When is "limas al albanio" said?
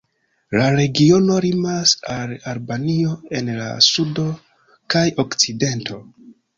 1.47-3.13